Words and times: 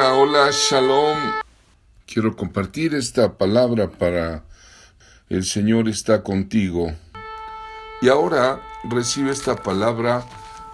Hola, 0.00 0.52
shalom. 0.52 1.18
Quiero 2.06 2.36
compartir 2.36 2.94
esta 2.94 3.36
palabra 3.36 3.90
para 3.90 4.44
el 5.28 5.44
Señor 5.44 5.88
está 5.88 6.22
contigo. 6.22 6.94
Y 8.00 8.08
ahora 8.08 8.62
recibe 8.84 9.32
esta 9.32 9.56
palabra 9.56 10.24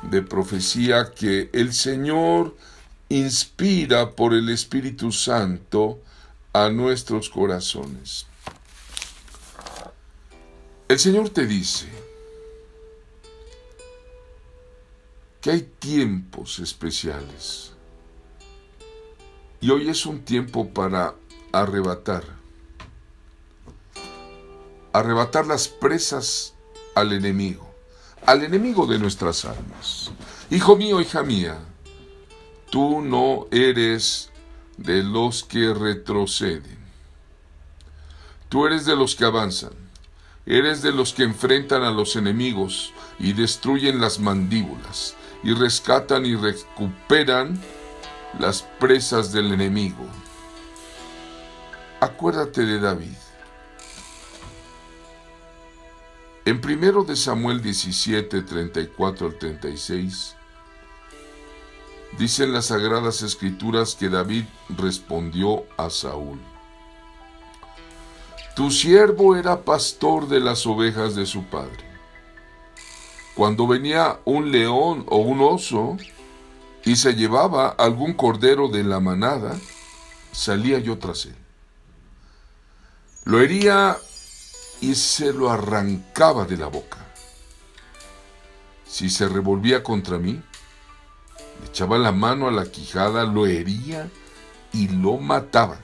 de 0.02 0.20
profecía 0.20 1.10
que 1.14 1.48
el 1.54 1.72
Señor 1.72 2.54
inspira 3.08 4.10
por 4.10 4.34
el 4.34 4.50
Espíritu 4.50 5.10
Santo 5.10 6.02
a 6.52 6.68
nuestros 6.68 7.30
corazones. 7.30 8.26
El 10.86 10.98
Señor 10.98 11.30
te 11.30 11.46
dice 11.46 11.88
que 15.40 15.50
hay 15.50 15.62
tiempos 15.62 16.58
especiales 16.58 17.74
y 19.64 19.70
hoy 19.70 19.88
es 19.88 20.04
un 20.04 20.20
tiempo 20.20 20.68
para 20.68 21.14
arrebatar. 21.50 22.22
Arrebatar 24.92 25.46
las 25.46 25.68
presas 25.68 26.52
al 26.94 27.14
enemigo, 27.14 27.74
al 28.26 28.44
enemigo 28.44 28.86
de 28.86 28.98
nuestras 28.98 29.46
almas. 29.46 30.10
Hijo 30.50 30.76
mío, 30.76 31.00
hija 31.00 31.22
mía, 31.22 31.58
tú 32.68 33.00
no 33.00 33.46
eres 33.50 34.28
de 34.76 35.02
los 35.02 35.44
que 35.44 35.72
retroceden. 35.72 36.76
Tú 38.50 38.66
eres 38.66 38.84
de 38.84 38.96
los 38.96 39.14
que 39.14 39.24
avanzan. 39.24 39.72
Eres 40.44 40.82
de 40.82 40.92
los 40.92 41.14
que 41.14 41.22
enfrentan 41.22 41.84
a 41.84 41.90
los 41.90 42.16
enemigos 42.16 42.92
y 43.18 43.32
destruyen 43.32 43.98
las 43.98 44.18
mandíbulas 44.18 45.16
y 45.42 45.54
rescatan 45.54 46.26
y 46.26 46.36
recuperan 46.36 47.58
las 48.38 48.62
presas 48.80 49.32
del 49.32 49.52
enemigo. 49.52 50.04
Acuérdate 52.00 52.64
de 52.64 52.80
David. 52.80 53.16
En 56.44 56.60
primero 56.60 57.04
de 57.04 57.16
Samuel 57.16 57.62
17, 57.62 58.42
34 58.42 59.26
al 59.28 59.38
36, 59.38 60.36
dicen 62.18 62.52
las 62.52 62.66
sagradas 62.66 63.22
escrituras 63.22 63.94
que 63.94 64.08
David 64.08 64.44
respondió 64.68 65.64
a 65.78 65.88
Saúl. 65.88 66.38
Tu 68.54 68.70
siervo 68.70 69.36
era 69.36 69.62
pastor 69.62 70.28
de 70.28 70.40
las 70.40 70.66
ovejas 70.66 71.14
de 71.14 71.26
su 71.26 71.44
padre. 71.44 71.84
Cuando 73.34 73.66
venía 73.66 74.20
un 74.24 74.52
león 74.52 75.06
o 75.08 75.16
un 75.16 75.40
oso, 75.40 75.96
y 76.84 76.96
se 76.96 77.14
llevaba 77.14 77.68
algún 77.68 78.12
cordero 78.12 78.68
de 78.68 78.82
la 78.84 79.00
manada, 79.00 79.58
salía 80.32 80.78
yo 80.78 80.98
tras 80.98 81.26
él. 81.26 81.36
Lo 83.24 83.40
hería 83.40 83.96
y 84.80 84.94
se 84.94 85.32
lo 85.32 85.50
arrancaba 85.50 86.44
de 86.44 86.58
la 86.58 86.66
boca. 86.66 86.98
Si 88.86 89.08
se 89.08 89.28
revolvía 89.28 89.82
contra 89.82 90.18
mí, 90.18 90.42
le 91.60 91.66
echaba 91.66 91.96
la 91.96 92.12
mano 92.12 92.48
a 92.48 92.52
la 92.52 92.66
quijada, 92.66 93.24
lo 93.24 93.46
hería 93.46 94.10
y 94.72 94.88
lo 94.88 95.16
mataba. 95.16 95.78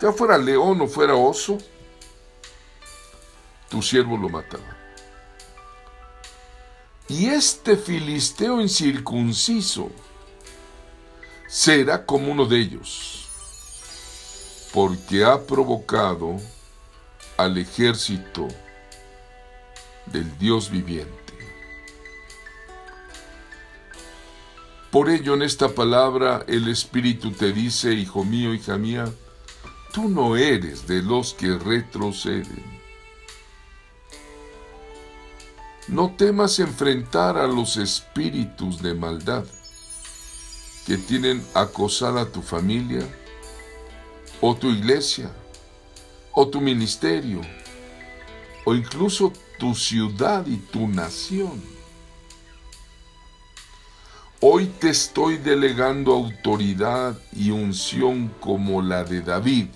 Ya 0.00 0.12
fuera 0.12 0.38
león 0.38 0.80
o 0.80 0.86
fuera 0.86 1.14
oso, 1.14 1.58
tu 3.68 3.82
siervo 3.82 4.16
lo 4.16 4.28
mataba. 4.28 4.81
Y 7.08 7.26
este 7.26 7.76
filisteo 7.76 8.60
incircunciso 8.60 9.90
será 11.48 12.06
como 12.06 12.32
uno 12.32 12.46
de 12.46 12.60
ellos, 12.60 13.28
porque 14.72 15.24
ha 15.24 15.44
provocado 15.44 16.36
al 17.36 17.58
ejército 17.58 18.48
del 20.06 20.38
Dios 20.38 20.70
viviente. 20.70 21.20
Por 24.90 25.10
ello 25.10 25.34
en 25.34 25.42
esta 25.42 25.68
palabra 25.70 26.44
el 26.46 26.68
Espíritu 26.68 27.32
te 27.32 27.52
dice, 27.52 27.94
hijo 27.94 28.24
mío, 28.24 28.54
hija 28.54 28.76
mía, 28.78 29.10
tú 29.92 30.08
no 30.08 30.36
eres 30.36 30.86
de 30.86 31.02
los 31.02 31.34
que 31.34 31.58
retroceden 31.58 32.81
No 35.92 36.14
temas 36.16 36.58
enfrentar 36.58 37.36
a 37.36 37.46
los 37.46 37.76
espíritus 37.76 38.80
de 38.80 38.94
maldad 38.94 39.44
que 40.86 40.96
tienen 40.96 41.44
acosada 41.52 42.24
tu 42.32 42.40
familia, 42.40 43.06
o 44.40 44.56
tu 44.56 44.70
iglesia, 44.70 45.30
o 46.32 46.48
tu 46.48 46.62
ministerio, 46.62 47.42
o 48.64 48.74
incluso 48.74 49.34
tu 49.58 49.74
ciudad 49.74 50.46
y 50.46 50.56
tu 50.56 50.88
nación. 50.88 51.62
Hoy 54.40 54.68
te 54.68 54.88
estoy 54.88 55.36
delegando 55.36 56.14
autoridad 56.14 57.20
y 57.36 57.50
unción 57.50 58.32
como 58.40 58.80
la 58.80 59.04
de 59.04 59.20
David 59.20 59.66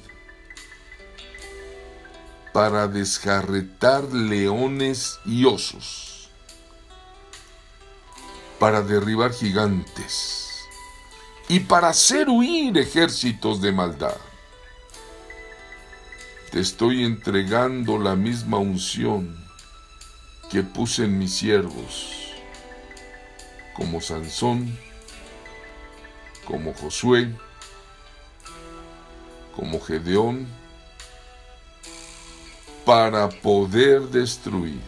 para 2.57 2.89
desjarretar 2.89 4.05
leones 4.15 5.21
y 5.27 5.45
osos, 5.45 6.31
para 8.59 8.81
derribar 8.81 9.35
gigantes 9.35 10.65
y 11.49 11.61
para 11.61 11.91
hacer 11.91 12.31
huir 12.31 12.79
ejércitos 12.79 13.61
de 13.61 13.73
maldad. 13.73 14.17
Te 16.51 16.61
estoy 16.61 17.05
entregando 17.05 17.99
la 17.99 18.17
misma 18.17 18.57
unción 18.57 19.37
que 20.51 20.63
puse 20.63 21.05
en 21.05 21.19
mis 21.19 21.35
siervos, 21.35 22.33
como 23.75 24.01
Sansón, 24.01 24.79
como 26.47 26.73
Josué, 26.73 27.31
como 29.55 29.79
Gedeón, 29.79 30.49
para 32.87 33.29
poder 33.29 34.03
destruir 34.03 34.81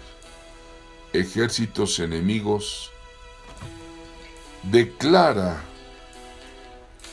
ejércitos 1.13 1.99
enemigos, 1.99 2.93
declara 4.63 5.61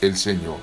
el 0.00 0.16
Señor. 0.16 0.60